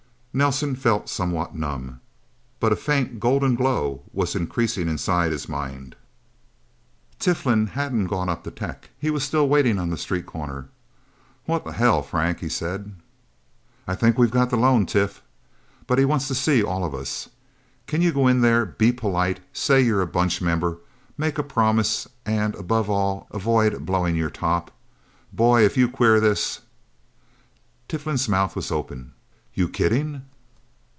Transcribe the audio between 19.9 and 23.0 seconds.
a Bunch member, make a promise, and above